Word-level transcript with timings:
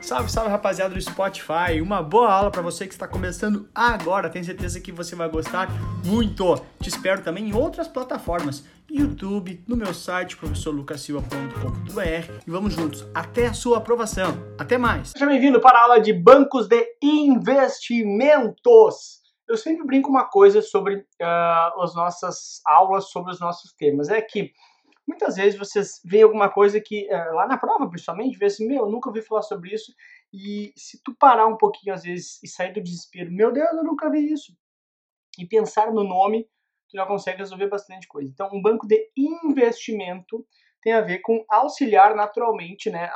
Salve, 0.00 0.30
salve 0.30 0.50
rapaziada 0.50 0.94
do 0.94 1.00
Spotify. 1.00 1.80
Uma 1.80 2.02
boa 2.02 2.30
aula 2.30 2.50
para 2.50 2.60
você 2.60 2.86
que 2.86 2.92
está 2.92 3.08
começando 3.08 3.68
agora. 3.74 4.28
Tenho 4.28 4.44
certeza 4.44 4.80
que 4.80 4.92
você 4.92 5.16
vai 5.16 5.28
gostar 5.28 5.68
muito. 6.04 6.56
Te 6.80 6.88
espero 6.88 7.22
também 7.22 7.48
em 7.48 7.54
outras 7.54 7.88
plataformas, 7.88 8.64
YouTube, 8.90 9.64
no 9.66 9.76
meu 9.76 9.94
site 9.94 10.36
professorlucasilva.com.br 10.36 12.42
e 12.46 12.50
vamos 12.50 12.74
juntos 12.74 13.06
até 13.14 13.46
a 13.46 13.54
sua 13.54 13.78
aprovação. 13.78 14.36
Até 14.58 14.76
mais. 14.76 15.10
Seja 15.10 15.26
bem-vindo 15.26 15.60
para 15.60 15.78
a 15.78 15.82
aula 15.82 16.00
de 16.00 16.12
bancos 16.12 16.68
de 16.68 16.86
investimentos. 17.02 19.22
Eu 19.48 19.56
sempre 19.56 19.86
brinco 19.86 20.10
uma 20.10 20.24
coisa 20.24 20.60
sobre 20.62 20.96
uh, 20.96 21.82
as 21.82 21.94
nossas 21.94 22.60
aulas, 22.66 23.10
sobre 23.10 23.32
os 23.32 23.40
nossos 23.40 23.72
temas. 23.74 24.08
É 24.08 24.20
que 24.20 24.52
muitas 25.06 25.36
vezes 25.36 25.58
vocês 25.58 26.00
veem 26.04 26.22
alguma 26.22 26.50
coisa 26.50 26.80
que, 26.80 27.08
é, 27.08 27.16
lá 27.30 27.46
na 27.46 27.58
prova, 27.58 27.88
principalmente, 27.88 28.38
vê 28.38 28.46
assim, 28.46 28.66
meu, 28.66 28.84
eu 28.84 28.90
nunca 28.90 29.08
ouvi 29.08 29.22
falar 29.22 29.42
sobre 29.42 29.74
isso, 29.74 29.92
e 30.32 30.72
se 30.76 31.02
tu 31.02 31.14
parar 31.14 31.46
um 31.46 31.56
pouquinho, 31.56 31.94
às 31.94 32.02
vezes, 32.02 32.42
e 32.42 32.48
sair 32.48 32.72
do 32.72 32.82
desespero, 32.82 33.30
meu 33.30 33.52
Deus, 33.52 33.70
eu 33.72 33.84
nunca 33.84 34.10
vi 34.10 34.32
isso, 34.32 34.56
e 35.38 35.46
pensar 35.46 35.92
no 35.92 36.04
nome, 36.04 36.44
tu 36.88 36.96
já 36.96 37.06
consegue 37.06 37.38
resolver 37.38 37.68
bastante 37.68 38.06
coisa. 38.06 38.30
Então, 38.30 38.48
um 38.52 38.62
banco 38.62 38.86
de 38.86 39.10
investimento 39.16 40.46
tem 40.80 40.92
a 40.92 41.00
ver 41.00 41.20
com 41.20 41.44
auxiliar 41.48 42.14
naturalmente, 42.14 42.90
né, 42.90 43.10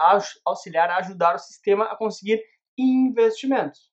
auxiliar, 0.45 0.91
ajudar 0.91 1.37
o 1.37 1.39
sistema 1.39 1.85
a 1.85 1.97
conseguir 1.97 2.43
investimentos. 2.77 3.91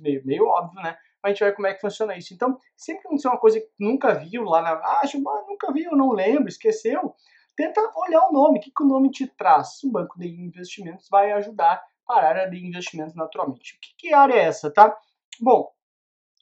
Meio, 0.00 0.24
meio 0.26 0.46
óbvio, 0.46 0.82
né? 0.82 0.96
A 1.22 1.28
gente 1.28 1.40
vai 1.40 1.50
ver 1.50 1.56
como 1.56 1.66
é 1.66 1.74
que 1.74 1.80
funciona 1.80 2.16
isso. 2.16 2.32
Então, 2.32 2.58
sempre 2.76 3.02
que 3.02 3.08
acontecer 3.08 3.28
uma 3.28 3.38
coisa 3.38 3.60
que 3.60 3.70
nunca 3.78 4.14
viu 4.14 4.44
lá 4.44 4.62
na. 4.62 4.72
Ah, 4.72 5.02
nunca 5.48 5.72
viu, 5.72 5.92
não 5.92 6.12
lembro, 6.12 6.48
esqueceu. 6.48 7.14
Tenta 7.56 7.80
olhar 7.96 8.28
o 8.28 8.32
nome, 8.32 8.58
o 8.58 8.62
que, 8.62 8.70
que 8.70 8.82
o 8.82 8.86
nome 8.86 9.10
te 9.10 9.26
traz. 9.26 9.82
O 9.82 9.90
banco 9.90 10.18
de 10.18 10.28
investimentos 10.28 11.08
vai 11.10 11.32
ajudar 11.32 11.82
para 12.06 12.26
a 12.26 12.28
área 12.30 12.50
de 12.50 12.64
investimentos 12.64 13.14
naturalmente. 13.14 13.74
O 13.74 13.80
que, 13.80 13.94
que 13.98 14.14
área 14.14 14.34
é 14.34 14.44
essa, 14.44 14.72
tá? 14.72 14.96
Bom, 15.40 15.70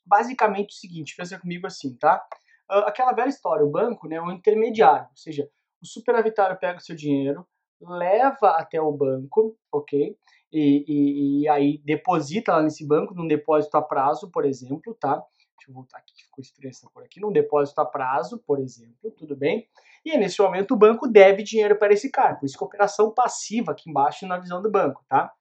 basicamente 0.05 0.71
o 0.71 0.79
seguinte, 0.79 1.17
pensa 1.17 1.39
comigo 1.39 1.67
assim, 1.67 1.97
tá? 1.97 2.25
Uh, 2.71 2.87
aquela 2.87 3.13
velha 3.13 3.29
história, 3.29 3.65
o 3.65 3.71
banco 3.71 4.09
né, 4.09 4.17
é 4.17 4.23
um 4.23 4.31
intermediário, 4.31 5.09
ou 5.11 5.17
seja, 5.17 5.49
o 5.83 5.87
superavitário 5.87 6.59
pega 6.59 6.79
o 6.79 6.83
seu 6.83 6.97
dinheiro, 6.97 7.47
leva 7.81 8.51
até 8.53 8.81
o 8.81 8.93
banco, 8.93 9.57
ok? 9.71 10.17
E, 10.53 10.85
e, 10.87 11.43
e, 11.43 11.49
aí 11.49 11.81
deposita 11.85 12.53
lá 12.53 12.63
nesse 12.63 12.87
banco, 12.87 13.15
num 13.15 13.27
depósito 13.27 13.77
a 13.77 13.83
prazo, 13.83 14.31
por 14.31 14.45
exemplo, 14.45 14.95
tá? 14.95 15.15
Deixa 15.57 15.71
eu 15.71 15.75
voltar 15.75 15.99
aqui, 15.99 16.13
ficou 16.25 16.43
estranho 16.43 16.71
essa 16.71 16.89
cor 16.89 17.03
aqui, 17.03 17.21
num 17.21 17.33
depósito 17.33 17.81
a 17.81 17.85
prazo, 17.85 18.39
por 18.47 18.61
exemplo, 18.61 19.11
tudo 19.11 19.37
bem? 19.37 19.69
E 20.05 20.17
nesse 20.17 20.41
momento 20.41 20.75
o 20.75 20.77
banco 20.77 21.09
deve 21.09 21.43
dinheiro 21.43 21.77
para 21.77 21.93
esse 21.93 22.11
cara, 22.11 22.37
por 22.37 22.47
isso 22.47 22.57
que 22.57 22.63
é 22.63 22.67
operação 22.67 23.11
passiva 23.13 23.73
aqui 23.73 23.91
embaixo 23.91 24.27
na 24.27 24.39
visão 24.39 24.63
do 24.63 24.71
banco, 24.71 25.05
tá? 25.09 25.33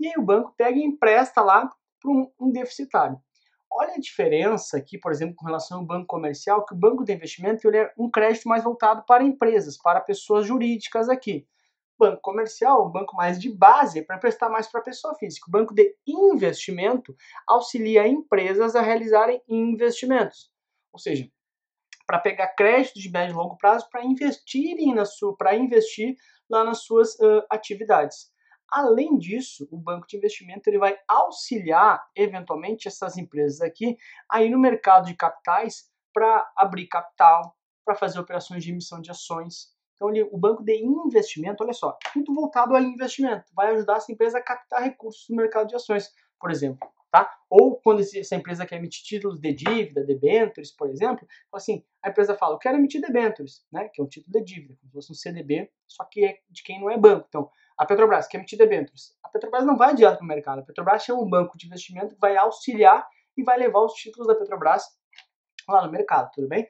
E 0.00 0.06
aí 0.06 0.14
o 0.16 0.22
banco 0.22 0.54
pega 0.56 0.78
e 0.78 0.82
empresta 0.82 1.42
lá 1.42 1.70
para 2.00 2.10
um, 2.10 2.30
um 2.40 2.50
deficitário. 2.50 3.18
Olha 3.70 3.94
a 3.94 4.00
diferença 4.00 4.76
aqui, 4.76 4.96
por 4.96 5.10
exemplo, 5.10 5.34
com 5.36 5.46
relação 5.46 5.78
ao 5.78 5.84
banco 5.84 6.06
comercial, 6.06 6.64
que 6.64 6.72
o 6.72 6.78
banco 6.78 7.04
de 7.04 7.12
investimento 7.12 7.66
ele 7.66 7.78
é 7.78 7.92
um 7.98 8.08
crédito 8.08 8.48
mais 8.48 8.62
voltado 8.62 9.04
para 9.04 9.24
empresas, 9.24 9.76
para 9.76 10.00
pessoas 10.00 10.46
jurídicas 10.46 11.08
aqui 11.08 11.46
banco 11.98 12.20
comercial, 12.20 12.86
um 12.86 12.90
banco 12.90 13.16
mais 13.16 13.38
de 13.40 13.50
base, 13.50 14.02
para 14.02 14.18
prestar 14.18 14.48
mais 14.48 14.66
para 14.66 14.80
a 14.80 14.84
pessoa 14.84 15.14
física. 15.14 15.46
O 15.48 15.50
banco 15.50 15.74
de 15.74 15.96
investimento 16.06 17.14
auxilia 17.46 18.06
empresas 18.06 18.74
a 18.74 18.80
realizarem 18.80 19.42
investimentos. 19.48 20.50
Ou 20.92 20.98
seja, 20.98 21.28
para 22.06 22.18
pegar 22.18 22.48
crédito 22.48 23.00
de 23.00 23.10
médio 23.10 23.34
e 23.34 23.36
longo 23.36 23.56
prazo 23.56 23.88
para 23.90 24.04
investirem 24.04 24.94
na 24.94 25.04
sua, 25.04 25.36
para 25.36 25.56
investir 25.56 26.16
lá 26.48 26.64
nas 26.64 26.82
suas 26.82 27.14
uh, 27.14 27.44
atividades. 27.50 28.32
Além 28.70 29.16
disso, 29.18 29.68
o 29.70 29.76
banco 29.76 30.06
de 30.06 30.16
investimento 30.16 30.68
ele 30.68 30.78
vai 30.78 30.96
auxiliar 31.08 32.04
eventualmente 32.14 32.88
essas 32.88 33.16
empresas 33.16 33.60
aqui 33.60 33.96
aí 34.28 34.50
no 34.50 34.58
mercado 34.58 35.06
de 35.06 35.14
capitais 35.14 35.90
para 36.12 36.50
abrir 36.56 36.86
capital, 36.86 37.56
para 37.84 37.94
fazer 37.94 38.18
operações 38.18 38.64
de 38.64 38.70
emissão 38.70 39.00
de 39.00 39.10
ações, 39.10 39.73
então, 39.94 40.10
ele, 40.10 40.22
o 40.30 40.36
banco 40.36 40.62
de 40.62 40.76
investimento, 40.76 41.62
olha 41.62 41.72
só, 41.72 41.96
muito 42.14 42.34
voltado 42.34 42.74
a 42.74 42.80
investimento, 42.80 43.44
vai 43.54 43.72
ajudar 43.74 43.96
essa 43.96 44.12
empresa 44.12 44.38
a 44.38 44.42
captar 44.42 44.82
recursos 44.82 45.26
no 45.28 45.36
mercado 45.36 45.68
de 45.68 45.76
ações, 45.76 46.12
por 46.38 46.50
exemplo. 46.50 46.88
Tá? 47.10 47.32
Ou 47.48 47.76
quando 47.76 48.00
essa 48.00 48.34
empresa 48.34 48.66
quer 48.66 48.74
emitir 48.74 49.04
títulos 49.04 49.38
de 49.38 49.52
dívida, 49.52 50.02
debentures, 50.02 50.72
por 50.72 50.90
exemplo, 50.90 51.24
assim, 51.52 51.84
a 52.02 52.08
empresa 52.08 52.34
fala, 52.34 52.56
eu 52.56 52.58
quero 52.58 52.76
emitir 52.76 53.00
debentures, 53.00 53.64
né, 53.70 53.88
que 53.88 54.00
é 54.00 54.04
um 54.04 54.08
título 54.08 54.32
de 54.32 54.42
dívida, 54.42 54.74
como 54.80 54.88
se 54.88 54.94
fosse 54.94 55.12
um 55.12 55.14
CDB, 55.14 55.70
só 55.86 56.04
que 56.04 56.24
é 56.24 56.38
de 56.50 56.64
quem 56.64 56.80
não 56.80 56.90
é 56.90 56.98
banco. 56.98 57.26
Então, 57.28 57.48
a 57.78 57.86
Petrobras 57.86 58.26
quer 58.26 58.38
emitir 58.38 58.58
debentures. 58.58 59.16
A 59.22 59.28
Petrobras 59.28 59.64
não 59.64 59.76
vai 59.76 59.94
direto 59.94 60.16
para 60.16 60.24
o 60.24 60.26
mercado, 60.26 60.58
a 60.58 60.62
Petrobras 60.62 61.04
chama 61.04 61.22
um 61.22 61.30
banco 61.30 61.56
de 61.56 61.66
investimento 61.66 62.16
que 62.16 62.20
vai 62.20 62.36
auxiliar 62.36 63.06
e 63.36 63.44
vai 63.44 63.58
levar 63.58 63.84
os 63.84 63.92
títulos 63.92 64.26
da 64.26 64.34
Petrobras 64.34 64.82
lá 65.68 65.86
no 65.86 65.92
mercado, 65.92 66.32
tudo 66.34 66.48
bem? 66.48 66.68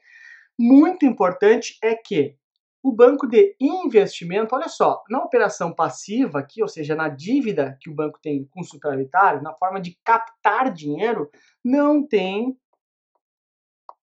Muito 0.59 1.07
importante 1.07 1.79
é 1.83 1.95
que 1.95 2.37
o 2.85 2.93
banco 2.93 3.27
de 3.27 3.57
investimento, 3.59 4.55
olha 4.55 4.69
só, 4.69 5.03
na 5.09 5.25
operação 5.25 5.73
passiva 5.73 6.39
aqui, 6.39 6.61
ou 6.61 6.69
seja, 6.69 6.95
na 6.95 7.09
dívida 7.09 7.79
que 7.81 7.89
o 7.89 7.95
banco 7.95 8.21
tem 8.21 8.45
com 8.45 8.61
o 8.61 8.65
superavitário, 8.65 9.41
na 9.41 9.55
forma 9.55 9.81
de 9.81 9.99
captar 10.05 10.71
dinheiro, 10.71 11.31
não 11.65 12.07
tem 12.07 12.55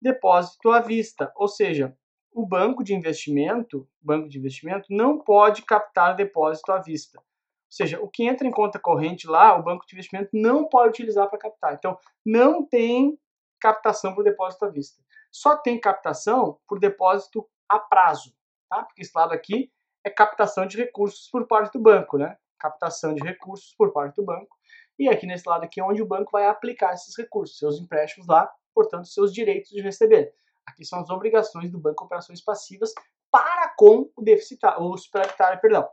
depósito 0.02 0.72
à 0.72 0.80
vista. 0.80 1.31
Ou 1.36 1.47
seja, 1.47 1.96
o 2.34 2.44
banco 2.44 2.84
de 2.84 2.96
investimento, 2.96 3.88
banco 4.02 4.28
de 4.28 4.40
investimento 4.40 4.88
não 4.90 5.19
pode 5.19 5.62
captar 5.62 6.16
depósito 6.16 6.72
à 6.72 6.80
vista. 6.80 7.19
Ou 7.19 7.24
seja, 7.69 8.02
o 8.02 8.09
que 8.09 8.24
entra 8.24 8.48
em 8.48 8.52
conta 8.52 8.80
corrente 8.80 9.28
lá, 9.28 9.56
o 9.56 9.63
banco 9.63 9.86
de 9.86 9.94
investimento 9.94 10.31
não 10.34 10.68
pode 10.68 10.90
utilizar 10.90 11.30
para 11.30 11.38
captar. 11.38 11.75
Então, 11.75 12.00
não 12.25 12.66
tem 12.66 13.16
captação 13.59 14.16
por 14.16 14.24
depósito 14.24 14.66
à 14.66 14.69
vista. 14.69 15.00
Só 15.31 15.56
tem 15.56 15.80
captação 15.80 16.58
por 16.68 16.80
depósito 16.80 17.48
a 17.69 17.78
prazo 17.78 18.34
tá? 18.72 18.84
Porque 18.84 19.02
esse 19.02 19.12
lado 19.14 19.34
aqui 19.34 19.70
é 20.04 20.09
captação 20.09 20.66
de 20.66 20.78
recursos 20.78 21.28
por 21.30 21.46
parte 21.46 21.74
do 21.74 21.80
banco, 21.80 22.18
né? 22.18 22.38
Captação 22.58 23.14
de 23.14 23.22
recursos 23.22 23.76
por 23.78 23.92
parte 23.92 24.16
do 24.16 24.24
banco. 24.24 24.58
E 24.98 25.09
aqui 25.09 25.28
nesse 25.28 25.48
lado 25.48 25.66
aqui 25.66 25.82
é 25.82 25.84
onde 25.84 26.02
o 26.02 26.06
banco 26.06 26.32
vai 26.32 26.48
aplicar 26.48 26.94
esses 26.94 27.16
recursos, 27.18 27.58
seus 27.58 27.80
empréstimos 27.80 28.28
lá, 28.28 28.50
portanto, 28.74 29.08
seus 29.08 29.34
direitos 29.34 29.72
de 29.72 29.81
receber. 29.81 30.34
Aqui 30.66 30.86
são 30.86 31.02
as 31.02 31.10
obrigações 31.10 31.70
do 31.70 31.80
banco, 31.80 32.06
operações 32.06 32.42
passivas 32.42 32.94
para 33.30 33.74
com 33.78 34.10
o 34.16 34.22
deficitário, 34.22 34.84
o 34.84 34.98
superavitário, 34.98 35.60
perdão. 35.60 35.88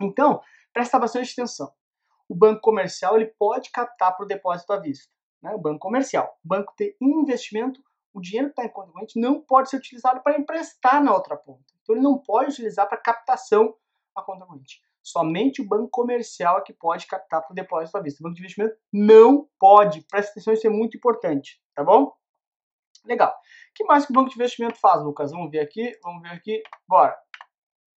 Então, 0.00 0.40
presta 0.72 0.98
bastante 0.98 1.32
atenção. 1.32 1.72
O 2.28 2.34
banco 2.34 2.60
comercial 2.60 3.16
ele 3.16 3.32
pode 3.38 3.70
captar 3.70 4.16
por 4.16 4.26
depósito 4.26 4.72
à 4.72 4.78
vista. 4.78 5.12
Né? 5.42 5.52
O 5.54 5.58
banco 5.58 5.78
comercial. 5.78 6.38
O 6.44 6.48
banco 6.48 6.72
de 6.78 6.96
investimento 7.00 7.80
o 8.16 8.20
dinheiro 8.20 8.48
que 8.48 8.52
está 8.52 8.64
em 8.64 8.72
conta 8.72 8.92
corrente 8.92 9.20
não 9.20 9.42
pode 9.42 9.68
ser 9.68 9.76
utilizado 9.76 10.22
para 10.22 10.38
emprestar 10.38 11.04
na 11.04 11.12
outra 11.12 11.36
ponta. 11.36 11.62
Então 11.82 11.94
ele 11.94 12.02
não 12.02 12.18
pode 12.18 12.50
utilizar 12.50 12.88
para 12.88 12.96
captação 12.96 13.74
a 14.14 14.22
conta 14.22 14.46
corrente. 14.46 14.80
Somente 15.02 15.60
o 15.60 15.68
banco 15.68 15.90
comercial 15.90 16.58
é 16.58 16.62
que 16.62 16.72
pode 16.72 17.06
captar 17.06 17.42
para 17.42 17.52
o 17.52 17.54
depósito 17.54 17.98
à 17.98 18.00
vista. 18.00 18.20
O 18.20 18.24
banco 18.24 18.36
de 18.36 18.40
investimento 18.40 18.74
não 18.90 19.46
pode. 19.58 20.00
Presta 20.06 20.30
atenção, 20.30 20.54
isso 20.54 20.66
é 20.66 20.70
muito 20.70 20.96
importante, 20.96 21.62
tá 21.74 21.84
bom? 21.84 22.10
Legal. 23.04 23.30
O 23.30 23.74
que 23.74 23.84
mais 23.84 24.06
que 24.06 24.12
o 24.12 24.14
banco 24.14 24.30
de 24.30 24.36
investimento 24.36 24.80
faz, 24.80 25.04
Lucas? 25.04 25.30
Vamos 25.30 25.50
ver 25.50 25.60
aqui, 25.60 25.92
vamos 26.02 26.22
ver 26.22 26.30
aqui. 26.30 26.62
Bora. 26.88 27.14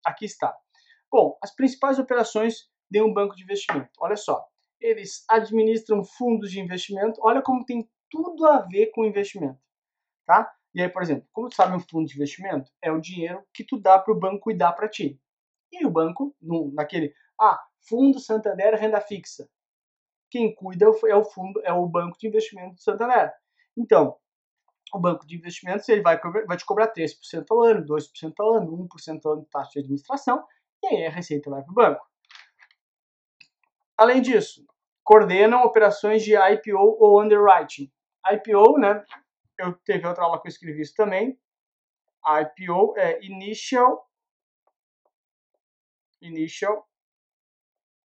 Aqui 0.05 0.25
está. 0.25 0.53
Bom, 1.11 1.39
as 1.41 1.55
principais 1.55 2.01
operações 2.01 2.69
de 2.91 3.01
um 3.01 3.15
banco 3.15 3.37
de 3.37 3.45
investimento. 3.45 3.91
Olha 4.01 4.17
só. 4.17 4.45
Eles 4.81 5.25
administram 5.31 6.05
fundos 6.05 6.51
de 6.51 6.61
investimento. 6.61 7.21
Olha 7.23 7.41
como 7.41 7.65
tem 7.65 7.89
tudo 8.11 8.45
a 8.47 8.63
ver 8.63 8.91
com 8.91 9.05
investimento 9.05 9.68
tá? 10.29 10.53
E 10.75 10.83
aí, 10.83 10.89
por 10.91 11.03
exemplo, 11.03 11.27
como 11.33 11.49
tu 11.49 11.57
sabe 11.57 11.75
um 11.75 11.81
fundo 11.81 12.07
de 12.07 12.15
investimento? 12.15 12.71
É 12.83 12.93
o 12.93 13.01
dinheiro 13.01 13.43
que 13.55 13.65
tu 13.65 13.81
dá 13.81 13.99
para 13.99 14.13
o 14.13 14.19
banco 14.19 14.41
cuidar 14.41 14.73
para 14.75 14.89
ti. 14.89 15.19
E 15.73 15.87
o 15.87 15.91
banco, 15.91 16.37
no, 16.41 16.71
naquele, 16.75 17.15
ah, 17.41 17.59
Fundo 17.89 18.21
Santander 18.21 18.75
Renda 18.75 19.01
Fixa. 19.01 19.49
Quem 20.31 20.55
cuida 20.55 20.85
é 20.85 21.15
o 21.15 21.25
fundo, 21.25 21.63
é 21.65 21.73
o 21.73 21.87
banco 21.87 22.19
de 22.19 22.29
investimento 22.29 22.75
do 22.75 22.83
Santander. 22.83 23.33
Então, 23.77 24.19
o 24.93 25.01
banco 25.01 25.27
de 25.27 25.37
investimentos 25.37 25.89
ele 25.89 26.03
vai, 26.03 26.21
vai 26.47 26.57
te 26.57 26.67
cobrar 26.67 26.93
3% 26.93 27.45
ao 27.51 27.63
ano, 27.63 27.87
2% 27.87 28.33
ao 28.39 28.55
ano, 28.57 28.87
1% 28.87 29.21
ao 29.25 29.33
ano 29.33 29.43
de 29.43 29.49
taxa 29.49 29.71
de 29.73 29.79
administração, 29.81 30.45
e 30.83 30.87
aí 30.89 31.07
a 31.07 31.11
receita 31.11 31.49
vai 31.49 31.63
para 31.63 31.71
o 31.71 31.75
banco. 31.75 32.07
Além 33.97 34.21
disso, 34.21 34.67
coordenam 35.03 35.63
operações 35.63 36.23
de 36.23 36.37
IPO 36.37 36.99
ou 37.01 37.23
underwriting. 37.23 37.91
IPO, 38.31 38.79
né, 38.79 39.03
eu 39.59 39.75
teve 39.85 40.07
outra 40.07 40.25
aula 40.25 40.41
que 40.41 40.49
eu 40.49 40.51
escrevi 40.51 40.83
isso 40.83 40.95
também. 40.95 41.39
A 42.25 42.43
IPO 42.43 42.95
é 42.97 43.23
Initial 43.25 44.09
Initial 46.21 46.89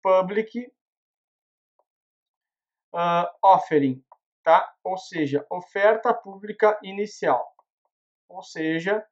Public 0.02 0.72
uh, 2.92 3.26
Offering, 3.42 4.04
tá? 4.42 4.74
Ou 4.84 4.96
seja, 4.98 5.46
oferta 5.50 6.12
pública 6.12 6.78
inicial. 6.82 7.54
Ou 8.28 8.42
seja, 8.42 9.06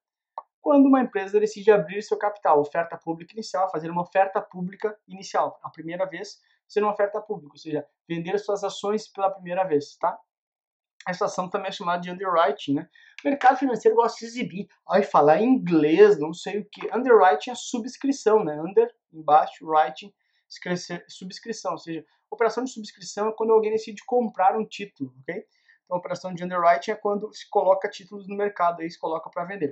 quando 0.60 0.86
uma 0.86 1.00
empresa 1.00 1.40
decide 1.40 1.70
abrir 1.70 2.02
seu 2.02 2.18
capital, 2.18 2.60
oferta 2.60 2.96
pública 2.98 3.32
inicial, 3.32 3.70
fazer 3.70 3.90
uma 3.90 4.02
oferta 4.02 4.40
pública 4.40 4.98
inicial, 5.08 5.58
a 5.62 5.70
primeira 5.70 6.04
vez, 6.04 6.42
ser 6.68 6.82
uma 6.82 6.92
oferta 6.92 7.20
pública, 7.20 7.52
ou 7.54 7.58
seja, 7.58 7.86
vender 8.08 8.38
suas 8.38 8.62
ações 8.62 9.08
pela 9.08 9.30
primeira 9.30 9.64
vez, 9.64 9.96
tá? 9.96 10.18
Essa 11.08 11.24
ação 11.24 11.48
também 11.48 11.68
é 11.68 11.72
chamada 11.72 12.02
de 12.02 12.10
underwriting, 12.10 12.74
né? 12.74 12.88
O 13.24 13.28
mercado 13.28 13.56
financeiro 13.56 13.96
gosta 13.96 14.18
de 14.18 14.26
exibir, 14.26 14.68
ai, 14.88 15.02
falar 15.02 15.40
inglês, 15.40 16.18
não 16.18 16.32
sei 16.32 16.60
o 16.60 16.64
que. 16.64 16.94
Underwriting 16.94 17.50
é 17.50 17.54
subscrição, 17.54 18.44
né? 18.44 18.60
Under, 18.60 18.92
embaixo, 19.12 19.66
writing, 19.66 20.12
subscrição, 21.08 21.72
ou 21.72 21.78
seja, 21.78 22.04
operação 22.30 22.64
de 22.64 22.70
subscrição 22.70 23.28
é 23.28 23.32
quando 23.32 23.52
alguém 23.52 23.72
decide 23.72 24.04
comprar 24.04 24.56
um 24.56 24.64
título, 24.64 25.12
ok? 25.22 25.44
Então, 25.84 25.98
operação 25.98 26.32
de 26.32 26.44
underwriting 26.44 26.92
é 26.92 26.94
quando 26.94 27.32
se 27.34 27.48
coloca 27.48 27.88
títulos 27.88 28.28
no 28.28 28.36
mercado, 28.36 28.80
aí 28.80 28.90
se 28.90 28.98
coloca 28.98 29.28
para 29.30 29.44
vender. 29.44 29.70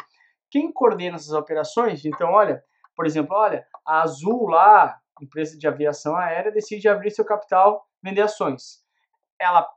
Quem 0.50 0.72
coordena 0.72 1.16
essas 1.16 1.32
operações, 1.32 2.04
então, 2.04 2.32
olha, 2.32 2.64
por 2.96 3.06
exemplo, 3.06 3.36
olha, 3.36 3.66
a 3.86 4.02
Azul 4.02 4.48
lá, 4.48 4.98
empresa 5.20 5.56
de 5.56 5.68
aviação 5.68 6.16
aérea, 6.16 6.50
decide 6.50 6.88
abrir 6.88 7.10
seu 7.10 7.24
capital, 7.24 7.86
vender 8.02 8.22
ações. 8.22 8.84
Ela, 9.38 9.68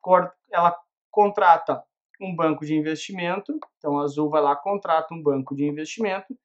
ela 0.52 0.76
contrata 1.12 1.84
um 2.20 2.36
banco 2.36 2.66
de 2.66 2.76
investimento, 2.76 3.60
então 3.78 4.00
a 4.00 4.04
Azul 4.04 4.30
vai 4.30 4.42
lá, 4.42 4.56
contrata 4.56 5.14
um 5.14 5.22
banco 5.22 5.56
de 5.56 5.66
investimento, 5.66 6.38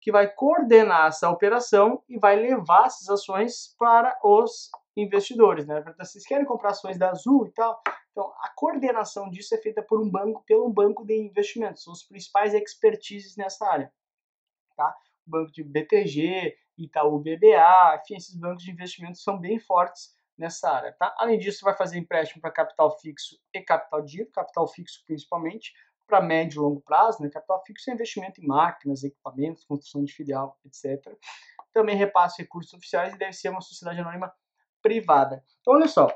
que 0.00 0.12
vai 0.12 0.32
coordenar 0.32 1.08
essa 1.08 1.28
operação 1.28 2.02
e 2.08 2.18
vai 2.18 2.36
levar 2.36 2.86
essas 2.86 3.08
ações 3.08 3.74
para 3.76 4.16
os 4.22 4.70
investidores, 4.96 5.66
né? 5.66 5.82
Vocês 5.98 6.24
querem 6.24 6.46
comprar 6.46 6.70
ações 6.70 6.96
da 6.96 7.10
Azul 7.10 7.46
e 7.46 7.50
tal? 7.50 7.82
Então, 8.12 8.32
a 8.40 8.50
coordenação 8.54 9.28
disso 9.28 9.54
é 9.54 9.58
feita 9.58 9.82
por 9.82 10.00
um 10.00 10.08
banco, 10.08 10.42
pelo 10.46 10.72
banco 10.72 11.04
de 11.04 11.14
investimentos, 11.14 11.82
são 11.82 11.92
os 11.92 12.02
principais 12.02 12.54
expertises 12.54 13.36
nessa 13.36 13.66
área, 13.66 13.92
tá? 14.76 14.96
O 15.26 15.30
banco 15.30 15.50
de 15.50 15.64
BTG, 15.64 16.56
Itaú 16.78 17.18
BBA, 17.18 18.00
enfim, 18.00 18.16
esses 18.16 18.36
bancos 18.36 18.62
de 18.62 18.70
investimentos 18.70 19.22
são 19.22 19.38
bem 19.38 19.58
fortes 19.58 20.15
nessa 20.38 20.70
área, 20.70 20.92
tá? 20.92 21.14
Além 21.18 21.38
disso, 21.38 21.64
vai 21.64 21.76
fazer 21.76 21.98
empréstimo 21.98 22.40
para 22.40 22.50
capital 22.50 22.98
fixo 22.98 23.38
e 23.54 23.60
capital 23.60 24.02
dito, 24.02 24.32
capital 24.32 24.66
fixo 24.68 25.02
principalmente, 25.06 25.72
para 26.06 26.20
médio 26.20 26.60
e 26.60 26.62
longo 26.62 26.80
prazo, 26.80 27.22
né? 27.22 27.28
Capital 27.28 27.62
fixo 27.64 27.90
é 27.90 27.94
investimento 27.94 28.40
em 28.40 28.46
máquinas, 28.46 29.02
equipamentos, 29.02 29.64
construção 29.64 30.04
de 30.04 30.12
filial, 30.12 30.58
etc. 30.64 31.12
Também 31.72 31.96
repassa 31.96 32.36
recursos 32.38 32.72
oficiais 32.74 33.14
e 33.14 33.18
deve 33.18 33.32
ser 33.32 33.48
uma 33.48 33.60
sociedade 33.60 34.00
anônima 34.00 34.32
privada. 34.80 35.44
Então, 35.60 35.74
olha 35.74 35.88
só, 35.88 36.08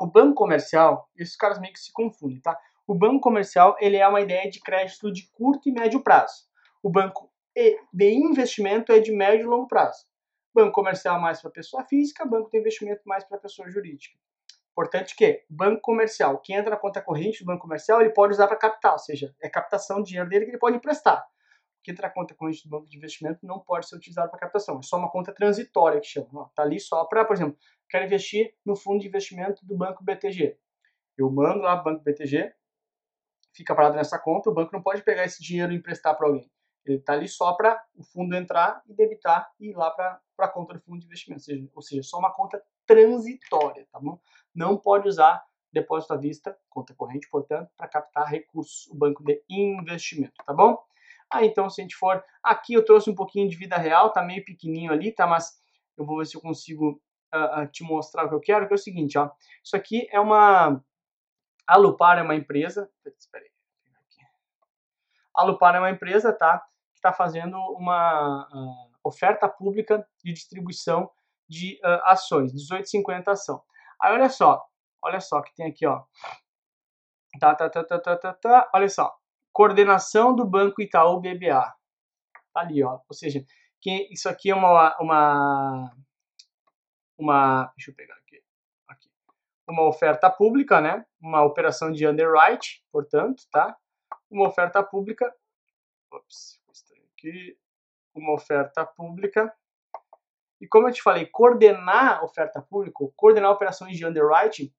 o 0.00 0.06
banco 0.06 0.34
comercial, 0.34 1.10
esses 1.14 1.36
caras 1.36 1.60
meio 1.60 1.72
que 1.72 1.80
se 1.80 1.92
confundem, 1.92 2.40
tá? 2.40 2.58
O 2.86 2.94
banco 2.94 3.20
comercial, 3.20 3.76
ele 3.78 3.98
é 3.98 4.08
uma 4.08 4.20
ideia 4.20 4.50
de 4.50 4.58
crédito 4.60 5.12
de 5.12 5.28
curto 5.32 5.68
e 5.68 5.72
médio 5.72 6.02
prazo. 6.02 6.48
O 6.82 6.90
banco 6.90 7.30
de 7.92 8.12
investimento 8.14 8.90
é 8.90 9.00
de 9.00 9.12
médio 9.12 9.44
e 9.44 9.48
longo 9.48 9.68
prazo. 9.68 10.06
Banco 10.60 10.72
comercial 10.72 11.18
mais 11.18 11.40
para 11.40 11.50
pessoa 11.50 11.82
física, 11.84 12.26
banco 12.26 12.50
de 12.50 12.58
investimento 12.58 13.00
mais 13.06 13.24
para 13.24 13.38
pessoa 13.38 13.70
jurídica. 13.70 14.14
Importante 14.72 15.16
que 15.16 15.42
banco 15.48 15.80
comercial, 15.80 16.38
quem 16.38 16.54
entra 16.54 16.70
na 16.70 16.76
conta 16.76 17.00
corrente 17.00 17.42
do 17.42 17.46
banco 17.46 17.62
comercial, 17.62 17.98
ele 18.00 18.10
pode 18.10 18.34
usar 18.34 18.46
para 18.46 18.58
captar, 18.58 18.92
ou 18.92 18.98
seja, 18.98 19.34
é 19.40 19.48
captação 19.48 20.02
de 20.02 20.10
dinheiro 20.10 20.28
dele 20.28 20.44
que 20.44 20.50
ele 20.50 20.58
pode 20.58 20.76
emprestar. 20.76 21.26
Quem 21.82 21.92
entra 21.92 22.08
na 22.08 22.12
conta 22.12 22.34
corrente 22.34 22.62
do 22.64 22.68
banco 22.68 22.86
de 22.90 22.96
investimento 22.98 23.38
não 23.42 23.58
pode 23.58 23.88
ser 23.88 23.96
utilizado 23.96 24.30
para 24.30 24.38
captação, 24.38 24.78
é 24.78 24.82
só 24.82 24.98
uma 24.98 25.10
conta 25.10 25.32
transitória 25.32 25.98
que 25.98 26.06
chama. 26.06 26.46
Está 26.50 26.62
ali 26.62 26.78
só 26.78 27.06
para, 27.06 27.24
por 27.24 27.34
exemplo, 27.34 27.56
quero 27.88 28.04
investir 28.04 28.54
no 28.62 28.76
fundo 28.76 29.00
de 29.00 29.08
investimento 29.08 29.64
do 29.64 29.74
banco 29.74 30.04
BTG. 30.04 30.58
Eu 31.16 31.30
mando 31.30 31.60
lá 31.60 31.78
para 31.78 31.90
o 31.90 31.94
banco 31.94 32.04
BTG, 32.04 32.52
fica 33.54 33.74
parado 33.74 33.96
nessa 33.96 34.18
conta, 34.18 34.50
o 34.50 34.54
banco 34.54 34.74
não 34.74 34.82
pode 34.82 35.02
pegar 35.02 35.24
esse 35.24 35.42
dinheiro 35.42 35.72
e 35.72 35.76
emprestar 35.76 36.14
para 36.18 36.26
alguém. 36.26 36.50
Ele 36.84 36.98
está 36.98 37.12
ali 37.12 37.28
só 37.28 37.52
para 37.54 37.82
o 37.94 38.02
fundo 38.02 38.34
entrar 38.34 38.82
e 38.86 38.94
debitar 38.94 39.50
e 39.58 39.70
ir 39.70 39.74
lá 39.74 39.90
para 39.90 40.20
a 40.46 40.48
conta 40.48 40.74
do 40.74 40.80
fundo 40.80 41.00
de 41.00 41.06
investimento. 41.06 41.40
Ou 41.40 41.44
seja, 41.44 41.70
ou 41.74 41.82
seja, 41.82 42.02
só 42.02 42.18
uma 42.18 42.32
conta 42.32 42.62
transitória, 42.86 43.86
tá 43.90 43.98
bom? 44.00 44.20
Não 44.54 44.76
pode 44.76 45.08
usar 45.08 45.44
depósito 45.72 46.12
à 46.12 46.16
vista, 46.16 46.58
conta 46.68 46.94
corrente, 46.94 47.28
portanto, 47.30 47.70
para 47.76 47.88
captar 47.88 48.26
recursos, 48.26 48.88
o 48.88 48.94
banco 48.96 49.22
de 49.24 49.42
investimento, 49.48 50.32
tá 50.44 50.52
bom? 50.52 50.82
Ah, 51.32 51.44
então, 51.44 51.70
se 51.70 51.80
a 51.80 51.84
gente 51.84 51.94
for... 51.94 52.22
Aqui 52.42 52.74
eu 52.74 52.84
trouxe 52.84 53.08
um 53.08 53.14
pouquinho 53.14 53.48
de 53.48 53.56
vida 53.56 53.76
real, 53.76 54.12
tá 54.12 54.20
meio 54.20 54.44
pequenininho 54.44 54.92
ali, 54.92 55.12
tá? 55.12 55.26
Mas 55.26 55.62
eu 55.96 56.04
vou 56.04 56.18
ver 56.18 56.26
se 56.26 56.36
eu 56.36 56.40
consigo 56.40 57.00
uh, 57.32 57.62
uh, 57.62 57.66
te 57.68 57.84
mostrar 57.84 58.24
o 58.24 58.28
que 58.28 58.34
eu 58.34 58.40
quero, 58.40 58.66
que 58.66 58.72
é 58.72 58.74
o 58.74 58.78
seguinte, 58.78 59.16
ó. 59.16 59.30
Isso 59.62 59.76
aqui 59.76 60.08
é 60.10 60.18
uma... 60.18 60.82
A 61.66 61.76
Lupar 61.76 62.18
é 62.18 62.22
uma 62.22 62.34
empresa... 62.34 62.90
Espera 63.16 63.44
aí. 63.44 63.50
A 65.36 65.44
Lupar 65.44 65.76
é 65.76 65.78
uma 65.78 65.90
empresa, 65.90 66.32
tá? 66.32 66.58
Que 66.92 66.98
está 66.98 67.12
fazendo 67.12 67.56
uma 67.76 68.48
uh, 68.52 68.89
oferta 69.10 69.48
pública 69.48 70.06
de 70.24 70.32
distribuição 70.32 71.10
de 71.48 71.80
uh, 71.84 72.00
ações, 72.04 72.52
18,50 72.52 73.28
ação. 73.28 73.62
Aí 74.00 74.12
olha 74.12 74.28
só, 74.28 74.64
olha 75.02 75.20
só 75.20 75.42
que 75.42 75.54
tem 75.54 75.66
aqui, 75.66 75.86
ó. 75.86 76.04
Tá, 77.38 77.54
tá, 77.54 77.68
tá, 77.68 77.84
tá, 77.84 77.98
tá, 77.98 78.16
tá, 78.16 78.34
tá. 78.34 78.70
Olha 78.74 78.88
só. 78.88 79.14
Coordenação 79.52 80.34
do 80.34 80.44
Banco 80.44 80.80
Itaú 80.80 81.20
BBA. 81.20 81.62
Tá 82.52 82.60
ali, 82.60 82.82
ó. 82.82 83.00
Ou 83.08 83.14
seja, 83.14 83.44
que 83.80 84.08
isso 84.10 84.28
aqui 84.28 84.50
é 84.50 84.54
uma 84.54 84.96
uma 85.00 85.92
uma, 87.18 87.72
deixa 87.76 87.90
eu 87.90 87.94
pegar 87.94 88.14
aqui, 88.14 88.42
aqui. 88.88 89.10
Uma 89.68 89.86
oferta 89.86 90.30
pública, 90.30 90.80
né? 90.80 91.04
Uma 91.20 91.42
operação 91.44 91.92
de 91.92 92.06
underwrite, 92.06 92.82
portanto, 92.90 93.42
tá? 93.52 93.76
uma 94.30 94.48
oferta 94.48 94.82
pública, 94.82 95.34
ops, 96.12 96.60
aqui, 97.12 97.58
uma 98.14 98.34
oferta 98.34 98.84
pública, 98.84 99.52
e 100.60 100.66
como 100.66 100.88
eu 100.88 100.92
te 100.92 101.02
falei, 101.02 101.26
coordenar 101.26 102.22
oferta 102.22 102.60
pública, 102.60 102.98
coordenar 103.16 103.50
operações 103.50 103.96
de 103.96 104.04
underwriting, 104.04 104.72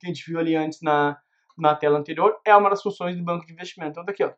que 0.00 0.06
a 0.06 0.08
gente 0.08 0.24
viu 0.26 0.38
ali 0.38 0.56
antes 0.56 0.80
na, 0.80 1.20
na 1.56 1.74
tela 1.74 1.98
anterior, 1.98 2.40
é 2.44 2.56
uma 2.56 2.70
das 2.70 2.82
funções 2.82 3.16
do 3.16 3.22
banco 3.22 3.44
de 3.44 3.52
investimento. 3.52 3.92
Então, 3.92 4.04
daqui, 4.04 4.24
ó, 4.24 4.32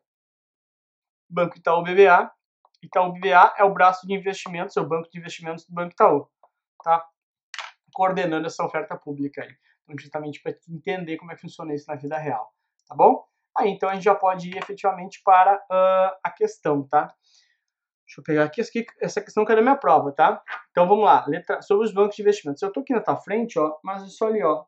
Banco 1.28 1.56
Itaú 1.56 1.82
BBA, 1.82 2.32
Itaú 2.82 3.12
BBA 3.12 3.54
é 3.58 3.64
o 3.64 3.72
braço 3.72 4.06
de 4.06 4.14
investimentos, 4.14 4.76
é 4.76 4.80
o 4.80 4.88
banco 4.88 5.08
de 5.10 5.18
investimentos 5.18 5.64
do 5.66 5.72
Banco 5.72 5.92
Itaú, 5.92 6.28
tá? 6.82 7.06
Coordenando 7.92 8.46
essa 8.46 8.64
oferta 8.64 8.96
pública 8.96 9.42
aí. 9.42 9.54
Então, 9.84 9.98
justamente 9.98 10.42
para 10.42 10.56
entender 10.68 11.16
como 11.18 11.30
é 11.30 11.34
que 11.34 11.42
funciona 11.42 11.74
isso 11.74 11.86
na 11.86 11.94
vida 11.94 12.18
real, 12.18 12.52
tá 12.88 12.94
bom? 12.94 13.24
Aí 13.56 13.70
então 13.70 13.88
a 13.88 13.94
gente 13.94 14.04
já 14.04 14.14
pode 14.14 14.48
ir 14.48 14.56
efetivamente 14.56 15.20
para 15.24 15.56
uh, 15.56 16.18
a 16.22 16.30
questão, 16.30 16.86
tá? 16.86 17.12
Deixa 18.10 18.20
eu 18.20 18.24
pegar 18.24 18.42
aqui, 18.42 18.60
essa 19.00 19.20
questão 19.20 19.44
que 19.44 19.54
da 19.54 19.62
minha 19.62 19.76
prova, 19.76 20.10
tá? 20.10 20.42
Então 20.72 20.88
vamos 20.88 21.04
lá, 21.04 21.24
letra, 21.28 21.62
sobre 21.62 21.86
os 21.86 21.94
bancos 21.94 22.16
de 22.16 22.22
investimentos. 22.22 22.60
Eu 22.60 22.72
tô 22.72 22.80
aqui 22.80 22.92
na 22.92 23.00
tua 23.00 23.16
frente, 23.16 23.56
ó, 23.56 23.78
mas 23.84 24.02
é 24.02 24.08
só 24.08 24.26
ali, 24.26 24.42
ó. 24.42 24.64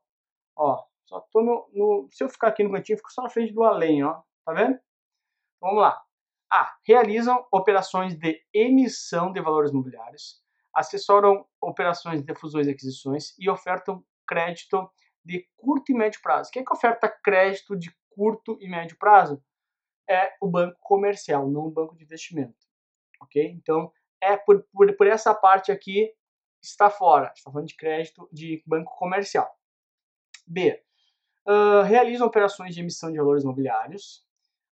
Ó, 0.55 0.85
só 1.05 1.19
tô 1.33 1.43
no, 1.43 1.69
no, 1.73 2.09
Se 2.13 2.23
eu 2.23 2.29
ficar 2.29 2.49
aqui 2.49 2.63
no 2.63 2.71
cantinho, 2.71 2.95
eu 2.95 2.99
fico 2.99 3.13
só 3.13 3.21
na 3.21 3.29
frente 3.29 3.53
do 3.53 3.65
além, 3.65 4.05
ó. 4.05 4.23
Tá 4.45 4.53
vendo? 4.53 4.75
Então, 4.75 5.71
vamos 5.71 5.83
lá. 5.83 6.01
A. 6.53 6.73
Realizam 6.87 7.45
operações 7.51 8.15
de 8.15 8.41
emissão 8.55 9.33
de 9.33 9.41
valores 9.41 9.73
imobiliários, 9.73 10.41
assessoram 10.73 11.45
operações 11.61 12.23
de 12.23 12.35
fusões 12.37 12.69
e 12.69 12.71
aquisições 12.71 13.35
e 13.41 13.51
ofertam 13.51 14.05
crédito 14.25 14.89
de 15.25 15.49
curto 15.57 15.91
e 15.91 15.97
médio 15.97 16.23
prazo. 16.23 16.49
Quem 16.53 16.63
é 16.63 16.65
que 16.65 16.73
oferta 16.73 17.09
crédito 17.09 17.77
de 17.77 17.93
curto 18.11 18.57
e 18.61 18.69
médio 18.69 18.97
prazo 18.97 19.43
é 20.09 20.33
o 20.41 20.47
banco 20.49 20.79
comercial, 20.81 21.49
não 21.49 21.67
o 21.67 21.71
banco 21.73 21.97
de 21.97 22.05
investimento. 22.05 22.72
Ok? 23.23 23.43
Então, 23.53 23.93
é 24.21 24.37
por, 24.37 24.65
por, 24.73 24.95
por 24.97 25.07
essa 25.07 25.35
parte 25.35 25.73
aqui 25.73 26.13
está 26.63 26.91
fora. 26.91 27.33
Está 27.35 27.51
falando 27.51 27.69
de 27.69 27.77
crédito 27.77 28.29
de 28.33 28.63
banco 28.67 28.95
comercial. 28.97 29.51
B. 30.47 30.83
Uh, 31.47 31.83
realizam 31.83 32.27
operações 32.27 32.75
de 32.75 32.81
emissão 32.81 33.11
de 33.11 33.19
valores 33.19 33.43
imobiliários, 33.43 34.25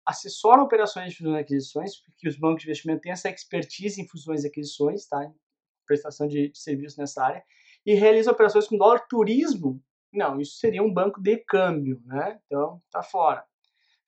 assessoram 0.05 0.63
operações 0.63 1.11
de 1.11 1.17
fusões 1.17 1.37
e 1.37 1.39
aquisições, 1.39 1.97
porque 2.01 2.27
os 2.27 2.37
bancos 2.37 2.61
de 2.61 2.67
investimento 2.67 3.01
têm 3.01 3.11
essa 3.11 3.29
expertise 3.29 3.99
em 3.99 4.07
fusões 4.07 4.43
e 4.43 4.47
aquisições, 4.47 5.07
tá? 5.07 5.31
prestação 5.87 6.27
de, 6.27 6.51
serviços 6.53 6.97
nessa 6.97 7.23
área, 7.23 7.43
e 7.83 7.95
realizam 7.95 8.33
operações 8.33 8.67
com 8.67 8.77
dólar 8.77 9.07
turismo 9.07 9.83
não, 10.11 10.39
isso 10.41 10.57
seria 10.57 10.81
um 10.81 10.91
banco 10.91 11.21
de 11.21 11.37
câmbio, 11.37 12.01
né? 12.05 12.39
Então, 12.45 12.81
tá 12.91 13.03
fora. 13.03 13.45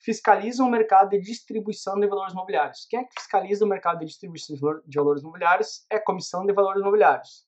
Fiscaliza 0.01 0.63
o 0.63 0.69
mercado 0.69 1.11
de 1.11 1.19
distribuição 1.19 1.99
de 1.99 2.07
valores 2.07 2.33
imobiliários. 2.33 2.85
Quem 2.89 2.99
é 2.99 3.03
que 3.03 3.13
fiscaliza 3.13 3.63
o 3.63 3.67
mercado 3.67 3.99
de 3.99 4.05
distribuição 4.05 4.55
de 4.85 4.97
valores 4.97 5.21
imobiliários? 5.21 5.85
É 5.89 5.97
a 5.97 6.03
Comissão 6.03 6.45
de 6.45 6.53
Valores 6.53 6.81
Imobiliários. 6.81 7.45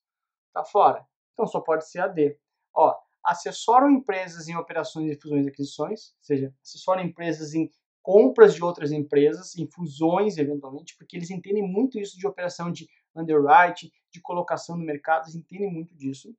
Tá 0.53 0.63
fora. 0.63 1.05
Então, 1.33 1.47
só 1.47 1.59
pode 1.59 1.89
ser 1.89 1.99
a 1.99 2.07
D. 2.07 2.37
Ó, 2.75 2.95
assessoram 3.23 3.89
empresas 3.89 4.47
em 4.47 4.55
operações 4.55 5.09
de 5.09 5.19
fusões 5.19 5.45
e 5.45 5.49
aquisições, 5.49 6.15
ou 6.19 6.23
seja, 6.23 6.53
assessoram 6.61 7.01
empresas 7.01 7.55
em 7.55 7.71
compras 8.03 8.53
de 8.53 8.63
outras 8.63 8.91
empresas, 8.91 9.55
em 9.57 9.65
fusões, 9.65 10.37
eventualmente, 10.37 10.95
porque 10.97 11.17
eles 11.17 11.31
entendem 11.31 11.63
muito 11.63 11.97
isso 11.97 12.17
de 12.17 12.27
operação 12.27 12.71
de 12.71 12.87
underwriting, 13.15 13.91
de 14.11 14.21
colocação 14.21 14.77
no 14.77 14.85
mercado, 14.85 15.23
eles 15.23 15.35
entendem 15.35 15.71
muito 15.71 15.95
disso 15.95 16.35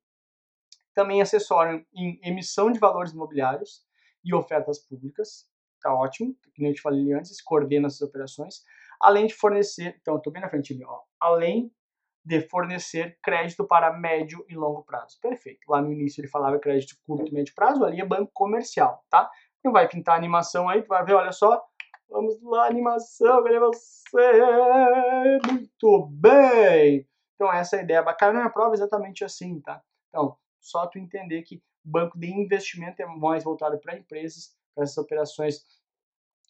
também 0.95 1.21
assessoram 1.21 1.85
em 1.93 2.17
emissão 2.23 2.71
de 2.71 2.79
valores 2.79 3.11
imobiliários 3.11 3.85
e 4.23 4.33
ofertas 4.33 4.79
públicas, 4.79 5.45
tá 5.85 5.93
ótimo, 5.93 6.35
que 6.55 6.65
eu 6.65 6.73
te 6.73 6.81
falei 6.81 7.13
antes, 7.13 7.39
coordena 7.41 7.87
essas 7.87 8.01
operações, 8.01 8.63
além 8.99 9.27
de 9.27 9.35
fornecer, 9.35 9.95
então 10.01 10.17
estou 10.17 10.33
bem 10.33 10.41
na 10.41 10.49
frente 10.49 10.73
ali, 10.73 10.83
ó, 10.83 11.01
além 11.19 11.71
de 12.23 12.41
fornecer 12.41 13.19
crédito 13.21 13.67
para 13.67 13.93
médio 13.93 14.43
e 14.49 14.55
longo 14.55 14.83
prazo. 14.83 15.19
Perfeito. 15.21 15.59
Lá 15.69 15.79
no 15.79 15.93
início 15.93 16.21
ele 16.21 16.27
falava 16.27 16.57
crédito 16.57 16.95
curto 17.05 17.29
e 17.29 17.33
médio 17.33 17.53
prazo, 17.53 17.85
ali 17.85 18.01
é 18.01 18.05
banco 18.05 18.31
comercial, 18.33 19.05
tá? 19.11 19.29
Não 19.63 19.71
vai 19.71 19.87
pintar 19.87 20.17
animação 20.17 20.67
aí, 20.67 20.81
tu 20.81 20.87
vai 20.87 21.05
ver, 21.05 21.13
olha 21.13 21.31
só. 21.31 21.63
Vamos 22.09 22.41
lá, 22.41 22.65
animação, 22.67 23.43
cadê 23.43 23.59
você? 23.59 24.31
Muito 25.51 26.07
bem! 26.07 27.07
Então 27.35 27.51
essa 27.51 27.77
é 27.77 27.83
ideia 27.83 28.01
bacana 28.01 28.43
na 28.43 28.49
prova 28.49 28.73
exatamente 28.73 29.23
assim, 29.23 29.59
tá? 29.59 29.81
Então, 30.09 30.35
só 30.59 30.87
tu 30.87 30.97
entender 30.97 31.43
que 31.43 31.61
banco 31.83 32.17
de 32.17 32.27
investimento 32.31 33.01
é 33.01 33.05
mais 33.05 33.43
voltado 33.43 33.77
para 33.79 33.97
empresas, 33.97 34.55
para 34.75 34.83
essas 34.83 34.97
operações 34.97 35.65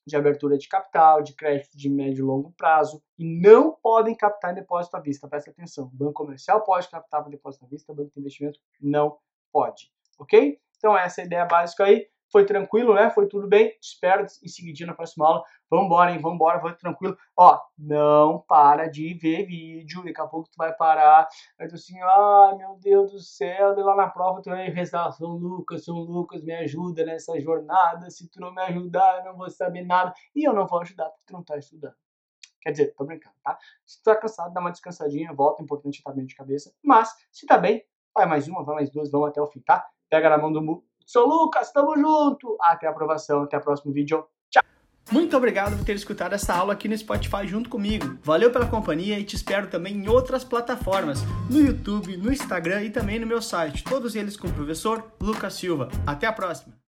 de 0.05 0.15
abertura 0.15 0.57
de 0.57 0.67
capital, 0.67 1.21
de 1.21 1.33
crédito 1.33 1.75
de 1.75 1.89
médio 1.89 2.23
e 2.23 2.27
longo 2.27 2.51
prazo, 2.51 3.01
e 3.17 3.25
não 3.25 3.71
podem 3.71 4.15
captar 4.15 4.51
em 4.51 4.55
depósito 4.55 4.97
à 4.97 4.99
vista. 4.99 5.27
Presta 5.27 5.49
atenção. 5.49 5.89
Banco 5.93 6.13
comercial 6.13 6.63
pode 6.63 6.89
captar 6.89 7.25
em 7.25 7.31
depósito 7.31 7.65
à 7.65 7.67
vista, 7.67 7.93
banco 7.93 8.11
de 8.13 8.19
investimento 8.19 8.59
não 8.79 9.17
pode. 9.51 9.91
Ok? 10.19 10.59
Então, 10.77 10.95
essa 10.97 11.21
é 11.21 11.23
a 11.23 11.25
ideia 11.25 11.45
básica 11.45 11.85
aí. 11.85 12.07
Foi 12.31 12.45
tranquilo, 12.45 12.93
né? 12.93 13.09
Foi 13.09 13.27
tudo 13.27 13.47
bem. 13.47 13.69
Te 13.79 13.93
espero 13.93 14.23
em 14.23 14.47
seguidinho 14.47 14.87
na 14.87 14.93
próxima 14.93 15.27
aula. 15.27 15.43
Vambora, 15.69 16.11
hein? 16.11 16.19
Vambora, 16.19 16.59
foi 16.59 16.73
tranquilo. 16.75 17.17
Ó, 17.37 17.59
não 17.77 18.39
para 18.47 18.87
de 18.87 19.13
ver 19.13 19.45
vídeo. 19.45 20.03
Daqui 20.03 20.21
a 20.21 20.27
pouco 20.27 20.49
tu 20.49 20.57
vai 20.57 20.73
parar. 20.73 21.27
Aí 21.59 21.67
tu 21.67 21.75
assim, 21.75 21.99
ah, 22.01 22.53
meu 22.57 22.77
Deus 22.79 23.11
do 23.11 23.19
céu. 23.19 23.75
Daí 23.75 23.83
lá 23.83 23.95
na 23.95 24.09
prova 24.09 24.41
tu 24.41 24.49
vai 24.49 24.69
rezar. 24.69 25.11
São 25.11 25.31
Lucas, 25.31 25.85
São 25.85 25.97
Lucas, 25.97 26.43
me 26.43 26.53
ajuda 26.53 27.05
nessa 27.05 27.39
jornada. 27.39 28.09
Se 28.09 28.29
tu 28.29 28.39
não 28.39 28.53
me 28.53 28.61
ajudar, 28.63 29.19
eu 29.19 29.25
não 29.25 29.37
vou 29.37 29.49
saber 29.49 29.83
nada. 29.83 30.13
E 30.35 30.43
eu 30.43 30.53
não 30.53 30.67
vou 30.67 30.81
ajudar 30.81 31.05
porque 31.05 31.25
tu 31.27 31.33
não 31.33 31.43
tá 31.43 31.57
estudando. 31.57 31.95
Quer 32.61 32.71
dizer, 32.71 32.95
tô 32.95 33.05
brincando, 33.05 33.35
tá? 33.43 33.59
Se 33.85 34.01
tu 34.01 34.05
tá 34.05 34.15
cansado, 34.15 34.51
dá 34.51 34.59
uma 34.59 34.71
descansadinha, 34.71 35.31
volta. 35.31 35.61
Importante 35.61 35.99
estar 35.99 36.11
bem 36.11 36.25
de 36.25 36.35
cabeça. 36.35 36.73
Mas, 36.83 37.13
se 37.31 37.45
tá 37.45 37.59
bem, 37.59 37.85
vai 38.11 38.25
mais 38.25 38.47
uma, 38.47 38.63
vai 38.63 38.75
mais 38.75 38.89
duas, 38.89 39.11
vamos 39.11 39.29
até 39.29 39.39
o 39.39 39.45
fim, 39.45 39.59
tá? 39.59 39.87
Pega 40.09 40.29
na 40.29 40.37
mão 40.39 40.51
do 40.51 40.83
Sou 41.05 41.27
Lucas, 41.27 41.71
tamo 41.71 41.95
junto! 41.95 42.57
Até 42.59 42.87
a 42.87 42.89
aprovação, 42.89 43.43
até 43.43 43.57
o 43.57 43.61
próximo 43.61 43.93
vídeo. 43.93 44.25
Tchau! 44.49 44.63
Muito 45.11 45.37
obrigado 45.37 45.77
por 45.77 45.85
ter 45.85 45.95
escutado 45.95 46.33
essa 46.33 46.55
aula 46.55 46.73
aqui 46.73 46.87
no 46.87 46.97
Spotify 46.97 47.45
junto 47.45 47.69
comigo. 47.69 48.17
Valeu 48.23 48.51
pela 48.51 48.65
companhia 48.65 49.19
e 49.19 49.23
te 49.23 49.35
espero 49.35 49.67
também 49.67 49.93
em 49.93 50.09
outras 50.09 50.43
plataformas, 50.43 51.21
no 51.49 51.59
YouTube, 51.59 52.17
no 52.17 52.33
Instagram 52.33 52.85
e 52.85 52.89
também 52.89 53.19
no 53.19 53.27
meu 53.27 53.41
site, 53.41 53.83
todos 53.83 54.15
eles 54.15 54.35
com 54.35 54.47
o 54.47 54.53
professor 54.53 55.11
Lucas 55.21 55.53
Silva. 55.53 55.89
Até 56.07 56.25
a 56.25 56.33
próxima! 56.33 56.75